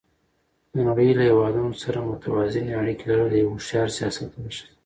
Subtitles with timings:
[0.73, 4.73] د نړۍ له هېوادونو سره متوازنې اړیکې لرل د یو هوښیار سیاست نښه ده.